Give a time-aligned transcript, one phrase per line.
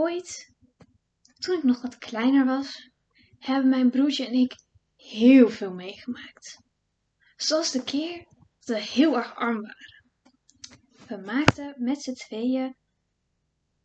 [0.00, 0.54] Ooit,
[1.38, 2.90] toen ik nog wat kleiner was,
[3.38, 4.54] hebben mijn broertje en ik
[4.96, 6.58] heel veel meegemaakt.
[7.36, 8.26] Zoals de keer
[8.58, 10.10] dat we heel erg arm waren.
[11.06, 12.76] We maakten met z'n tweeën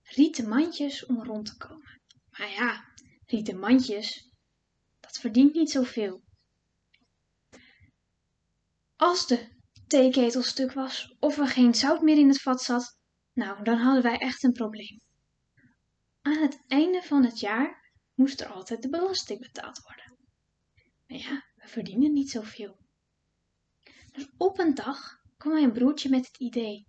[0.04, 2.02] rieten mandjes om rond te komen.
[2.30, 2.94] Maar ja,
[3.26, 4.30] rieten mandjes,
[5.00, 6.24] dat verdient niet zoveel.
[8.96, 9.58] Als de
[9.88, 12.98] theeketel stuk was of er geen zout meer in het vat zat,
[13.34, 15.04] nou, dan hadden wij echt een probleem.
[16.26, 20.18] Aan het einde van het jaar moest er altijd de belasting betaald worden.
[21.08, 22.78] Maar ja, we verdienen niet zoveel.
[24.12, 26.88] Dus op een dag kwam mijn broertje met het idee.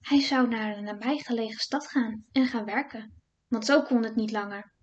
[0.00, 4.30] Hij zou naar een nabijgelegen stad gaan en gaan werken, want zo kon het niet
[4.30, 4.74] langer.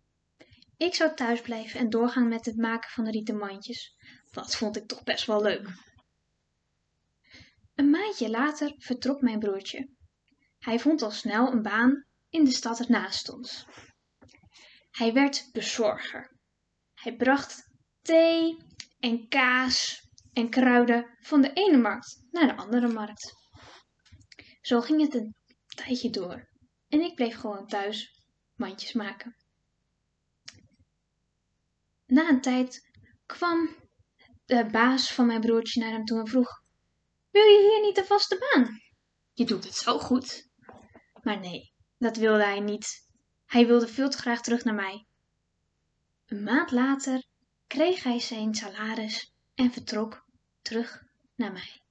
[0.78, 3.96] Ik zou thuis blijven en doorgaan met het maken van de rieten mandjes.
[4.32, 5.70] Dat vond ik toch best wel leuk.
[7.76, 9.90] Een maandje later vertrok mijn broertje.
[10.60, 13.66] Hij vond al snel een baan in de stad ernaast ons.
[14.92, 16.38] Hij werd bezorger.
[16.94, 18.58] Hij bracht thee
[19.00, 23.34] en kaas en kruiden van de ene markt naar de andere markt.
[24.62, 25.36] Zo ging het een
[25.76, 26.50] tijdje door
[26.88, 28.22] en ik bleef gewoon thuis
[28.56, 29.36] mandjes maken.
[32.06, 32.92] Na een tijd
[33.26, 33.76] kwam
[34.46, 36.62] de baas van mijn broertje naar hem toe en vroeg:
[37.32, 38.80] Wil je hier niet een vaste baan?
[39.34, 40.50] Je doet het zo goed.
[41.22, 43.08] Maar nee, dat wilde hij niet.
[43.46, 45.06] Hij wilde veel te graag terug naar mij.
[46.26, 47.26] Een maand later
[47.68, 50.26] kreeg hij zijn salaris en vertrok
[50.62, 51.04] terug
[51.36, 51.82] naar mij.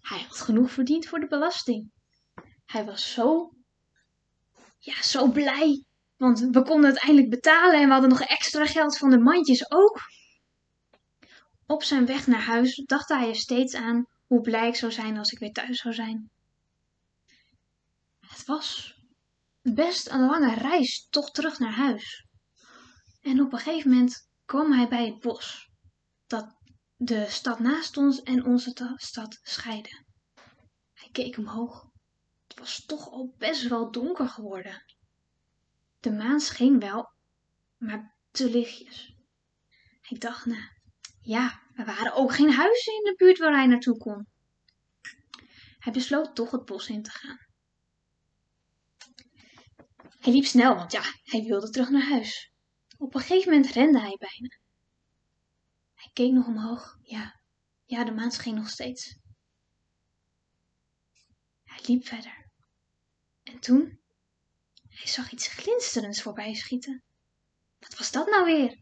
[0.00, 1.90] Hij had genoeg verdiend voor de belasting.
[2.66, 3.52] Hij was zo,
[4.78, 5.84] ja, zo blij,
[6.16, 9.70] want we konden het eindelijk betalen en we hadden nog extra geld van de mandjes
[9.70, 10.00] ook.
[11.66, 15.18] Op zijn weg naar huis dacht hij er steeds aan hoe blij ik zou zijn
[15.18, 16.30] als ik weer thuis zou zijn.
[18.48, 18.94] Was
[19.62, 22.26] best een lange reis toch terug naar huis.
[23.20, 25.70] En op een gegeven moment kwam hij bij het bos,
[26.26, 26.56] dat
[26.96, 30.04] de stad naast ons en onze stad scheidde.
[30.92, 31.90] Hij keek omhoog.
[32.46, 34.84] Het was toch al best wel donker geworden.
[36.00, 37.12] De maan scheen wel,
[37.76, 39.14] maar te lichtjes.
[40.00, 40.72] Hij dacht na,
[41.20, 44.26] ja, er waren ook geen huizen in de buurt waar hij naartoe kon.
[45.78, 47.47] Hij besloot toch het bos in te gaan.
[50.18, 52.52] Hij liep snel, want ja, hij wilde terug naar huis.
[52.96, 54.58] Op een gegeven moment rende hij bijna.
[55.94, 56.98] Hij keek nog omhoog.
[57.02, 57.40] Ja,
[57.84, 59.18] ja, de maan scheen nog steeds.
[61.64, 62.50] Hij liep verder.
[63.42, 64.00] En toen,
[64.88, 67.02] hij zag iets glinsterends voorbij schieten.
[67.78, 68.80] Wat was dat nou weer?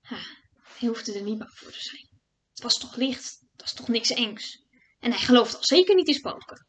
[0.00, 0.20] Ha,
[0.62, 2.08] hij hoefde er niet bang voor te zijn.
[2.50, 4.66] Het was toch licht, het was toch niks engs.
[4.98, 6.66] En hij geloofde al zeker niet in spoken.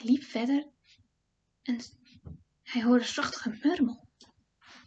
[0.00, 0.68] Hij liep verder
[1.62, 1.80] en
[2.62, 4.08] hij hoorde zacht gemurmel.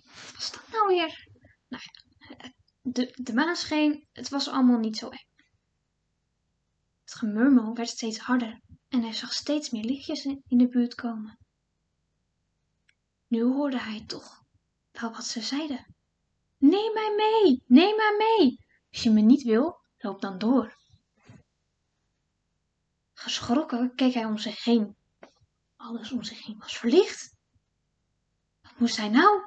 [0.02, 1.28] Wat was dat nou weer?
[1.68, 2.52] Nou ja,
[2.82, 5.28] de, de maan scheen, het was allemaal niet zo eng.
[7.04, 10.96] Het gemurmel werd steeds harder en hij zag steeds meer lichtjes in, in de buurt
[10.96, 11.38] komen.
[13.28, 14.44] Nu hoorde hij toch
[14.92, 15.96] wel wat ze zeiden.
[16.58, 18.66] Neem mij mee, neem mij mee.
[18.92, 20.78] Als je me niet wil, loop dan door.
[23.14, 25.02] Geschrokken keek hij om zich heen.
[25.84, 27.36] Alles om zich heen was verlicht.
[28.62, 29.42] Wat moest hij nou?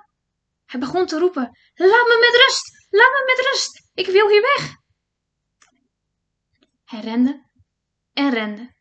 [0.64, 2.86] Hij begon te roepen: Laat me met rust!
[2.90, 3.90] Laat me met rust!
[3.94, 4.76] Ik wil hier weg!
[6.84, 7.50] Hij rende
[8.12, 8.74] en rende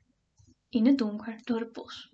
[0.69, 2.13] in het donker door het bos.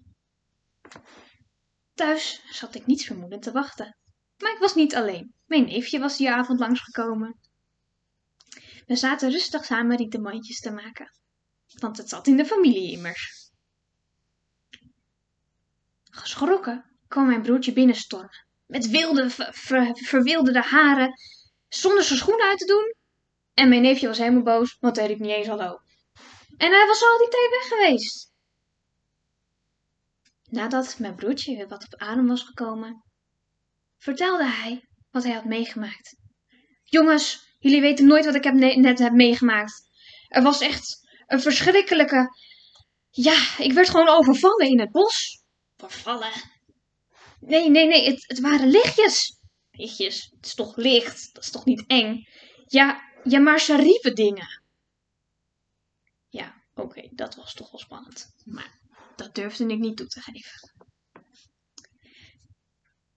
[1.93, 3.97] Thuis zat ik niets vermoedend te wachten.
[4.37, 5.33] Maar ik was niet alleen.
[5.45, 7.39] Mijn neefje was die avond langsgekomen.
[8.85, 11.09] We zaten rustig samen rietenmandjes te maken.
[11.79, 13.40] Want het zat in de familie immers.
[16.11, 18.45] Geschrokken kwam mijn broertje binnenstormen.
[18.65, 21.13] Met wilde, ver, verwilderde haren,
[21.67, 22.95] zonder zijn schoenen uit te doen.
[23.53, 25.79] En mijn neefje was helemaal boos, want hij riep niet eens hallo.
[26.57, 28.31] En hij was al die tijd weg geweest.
[30.43, 33.03] Nadat mijn broertje weer wat op adem was gekomen,
[33.97, 36.15] vertelde hij wat hij had meegemaakt.
[36.83, 39.89] Jongens, jullie weten nooit wat ik heb net heb meegemaakt.
[40.27, 42.35] Er was echt een verschrikkelijke.
[43.09, 45.40] Ja, ik werd gewoon overvallen in het bos.
[45.89, 46.31] Vervallen?
[47.39, 49.39] Nee, nee, nee, het, het waren lichtjes.
[49.71, 50.31] Lichtjes?
[50.35, 51.33] Het is toch licht?
[51.33, 52.27] Dat is toch niet eng?
[52.67, 54.61] Ja, ja maar ze riepen dingen.
[56.29, 58.35] Ja, oké, dat was toch wel spannend.
[58.45, 58.79] Maar
[59.15, 60.71] dat durfde ik niet toe te geven.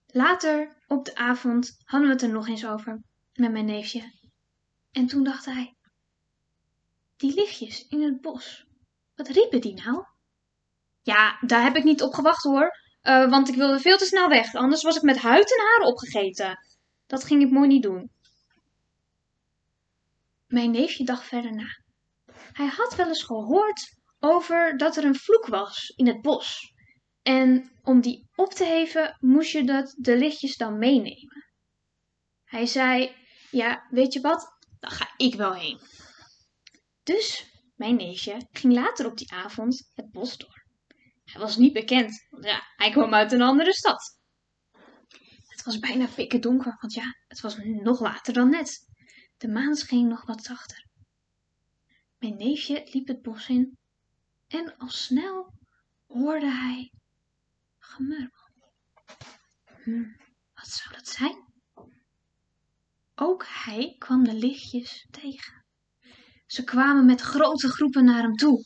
[0.05, 3.01] Later, op de avond, hadden we het er nog eens over
[3.33, 4.13] met mijn neefje.
[4.91, 5.75] En toen dacht hij:
[7.15, 8.65] Die lichtjes in het bos,
[9.15, 10.05] wat riepen die nou?
[11.05, 12.69] Ja, daar heb ik niet op gewacht hoor.
[13.03, 14.53] Uh, want ik wilde veel te snel weg.
[14.53, 16.57] Anders was ik met huid en haar opgegeten.
[17.07, 18.11] Dat ging ik mooi niet doen.
[20.47, 21.67] Mijn neefje dacht verder na.
[22.51, 26.73] Hij had wel eens gehoord over dat er een vloek was in het bos.
[27.21, 31.45] En om die op te heffen moest je dat de lichtjes dan meenemen.
[32.43, 33.15] Hij zei:
[33.51, 34.57] Ja, weet je wat?
[34.79, 35.79] Dan ga ik wel heen.
[37.03, 40.54] Dus mijn neefje ging later op die avond het bos door.
[41.35, 44.19] Hij was niet bekend, want ja, hij kwam uit een andere stad.
[45.47, 48.87] Het was bijna pikken donker, want ja, het was nog later dan net.
[49.37, 50.87] De maan scheen nog wat zachter.
[52.17, 53.77] Mijn neefje liep het bos in
[54.47, 55.53] en al snel
[56.07, 56.91] hoorde hij
[57.77, 58.49] gemurmel.
[59.83, 60.11] Hm,
[60.53, 61.53] wat zou dat zijn?
[63.15, 65.65] Ook hij kwam de lichtjes tegen.
[66.45, 68.63] Ze kwamen met grote groepen naar hem toe.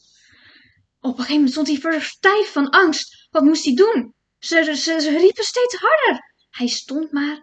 [1.02, 3.28] Op een gegeven moment stond hij verstijf van angst.
[3.32, 4.14] Wat moest hij doen?
[4.40, 6.34] Ze, ze, ze riepen steeds harder.
[6.50, 7.40] Hij stond maar.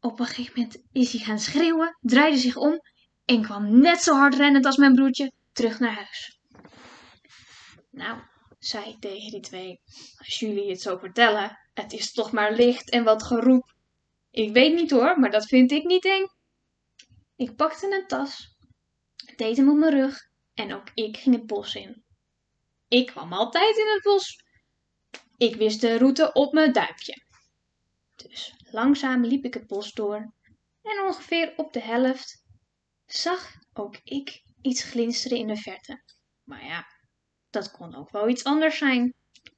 [0.00, 2.80] Op een gegeven moment is hij gaan schreeuwen, draaide zich om
[3.24, 6.38] en kwam net zo hard rennend als mijn broertje terug naar huis.
[7.90, 8.20] Nou,
[8.58, 9.80] zei ik tegen die twee,
[10.18, 13.74] als jullie het zo vertellen, het is toch maar licht en wat geroep.
[14.30, 16.26] Ik weet niet hoor, maar dat vind ik niet eng.
[17.36, 18.56] Ik pakte een tas,
[19.36, 20.18] deed hem op mijn rug
[20.54, 22.04] en ook ik ging het bos in.
[22.88, 24.44] Ik kwam altijd in het bos.
[25.36, 27.22] Ik wist de route op mijn duimpje.
[28.16, 30.32] Dus langzaam liep ik het bos door
[30.82, 32.44] en ongeveer op de helft
[33.06, 36.02] zag ook ik iets glinsteren in de verte.
[36.44, 36.86] Maar ja,
[37.50, 39.14] dat kon ook wel iets anders zijn.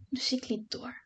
[0.09, 1.03] Dus ik liep door.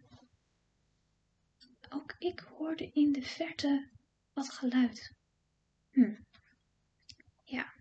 [1.88, 3.90] Ook ik hoorde in de verte
[4.32, 5.14] wat geluid.
[5.90, 6.14] Hm.
[7.44, 7.74] Ja,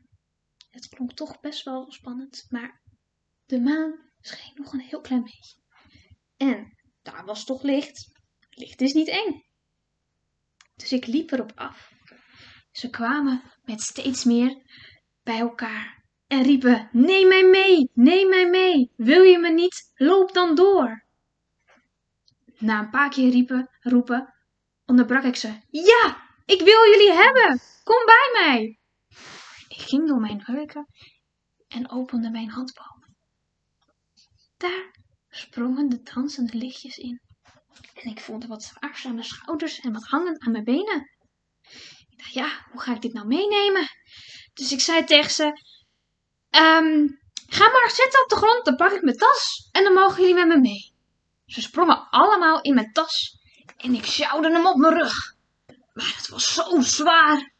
[0.69, 2.81] het klonk toch best wel spannend, maar
[3.45, 5.55] de maan scheen nog een heel klein beetje.
[6.37, 8.11] En daar was toch licht.
[8.49, 9.43] Licht is niet eng.
[10.75, 11.91] Dus ik liep erop af.
[12.71, 14.61] Ze kwamen met steeds meer
[15.23, 18.91] bij elkaar en riepen: Neem mij mee, neem mij mee.
[18.95, 19.91] Wil je me niet?
[19.95, 21.05] Loop dan door.
[22.57, 24.33] Na een paar keer riepen, roepen,
[24.85, 27.59] onderbrak ik ze: Ja, ik wil jullie hebben.
[27.83, 28.79] Kom bij mij.
[29.67, 30.87] Ik ging door mijn heuken
[31.67, 32.92] en opende mijn handboom.
[34.63, 34.95] Daar
[35.29, 37.21] sprongen de dansende lichtjes in.
[37.93, 41.09] En ik voelde wat zwaars aan mijn schouders en wat hangen aan mijn benen.
[42.09, 43.87] Ik dacht, ja, hoe ga ik dit nou meenemen?
[44.53, 45.45] Dus ik zei tegen ze,
[46.49, 50.19] um, ga maar zitten op de grond, dan pak ik mijn tas en dan mogen
[50.21, 50.93] jullie met me mee.
[51.45, 53.37] Ze sprongen allemaal in mijn tas
[53.77, 55.35] en ik sjouwde hem op mijn rug.
[55.93, 57.53] Maar het was zo zwaar.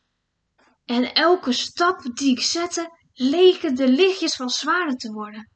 [0.85, 5.52] En elke stap die ik zette, leken de lichtjes wel zwaarder te worden.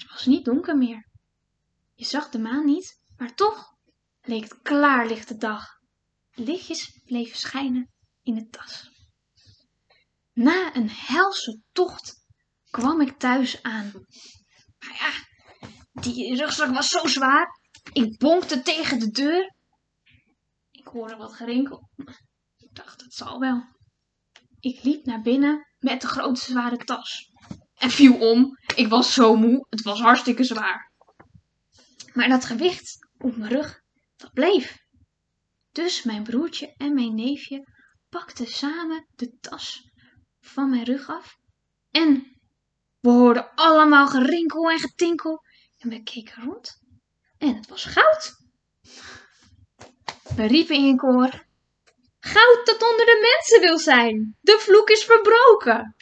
[0.00, 1.08] Het was niet donker meer.
[1.94, 3.74] Je zag de maan niet, maar toch
[4.22, 5.66] leek het klaarlichte dag.
[6.32, 7.90] Lichtjes bleven schijnen
[8.22, 8.90] in de tas.
[10.32, 12.14] Na een helse tocht
[12.70, 13.92] kwam ik thuis aan.
[14.78, 15.12] Maar ja,
[16.00, 17.58] die rugzak was zo zwaar.
[17.92, 19.54] Ik bonkte tegen de deur.
[20.70, 21.90] Ik hoorde wat gerinkel.
[22.56, 23.64] Ik dacht, het zal wel.
[24.60, 27.30] Ik liep naar binnen met de grote zware tas.
[27.74, 28.56] En viel om.
[28.80, 29.66] Ik was zo moe.
[29.70, 30.92] Het was hartstikke zwaar.
[32.12, 33.80] Maar dat gewicht op mijn rug,
[34.16, 34.78] dat bleef.
[35.72, 37.66] Dus mijn broertje en mijn neefje
[38.08, 39.90] pakten samen de tas
[40.40, 41.36] van mijn rug af.
[41.90, 42.40] En
[43.00, 45.44] we hoorden allemaal gerinkel en getinkel.
[45.78, 46.82] En we keken rond.
[47.38, 48.36] En het was goud.
[50.36, 51.46] We riepen in koor.
[52.20, 54.36] Goud dat onder de mensen wil zijn.
[54.40, 55.96] De vloek is verbroken.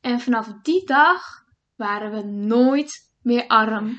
[0.00, 1.37] En vanaf die dag
[1.78, 3.98] waren we nooit meer arm.